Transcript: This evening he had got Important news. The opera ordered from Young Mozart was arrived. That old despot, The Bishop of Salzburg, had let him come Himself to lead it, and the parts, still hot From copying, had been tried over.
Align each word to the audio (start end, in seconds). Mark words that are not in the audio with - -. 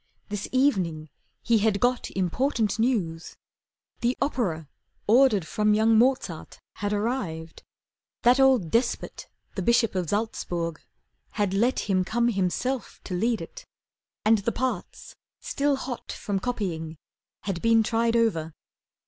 This 0.29 0.47
evening 0.51 1.11
he 1.43 1.59
had 1.59 1.79
got 1.79 2.09
Important 2.09 2.79
news. 2.79 3.35
The 3.99 4.17
opera 4.19 4.67
ordered 5.05 5.45
from 5.45 5.75
Young 5.75 5.95
Mozart 5.95 6.59
was 6.81 6.91
arrived. 6.91 7.61
That 8.23 8.39
old 8.39 8.71
despot, 8.71 9.27
The 9.53 9.61
Bishop 9.61 9.93
of 9.93 10.09
Salzburg, 10.09 10.81
had 11.33 11.53
let 11.53 11.81
him 11.81 12.03
come 12.03 12.29
Himself 12.29 12.99
to 13.03 13.13
lead 13.13 13.41
it, 13.41 13.67
and 14.25 14.39
the 14.39 14.51
parts, 14.51 15.15
still 15.39 15.75
hot 15.75 16.11
From 16.11 16.39
copying, 16.39 16.97
had 17.41 17.61
been 17.61 17.83
tried 17.83 18.15
over. 18.15 18.55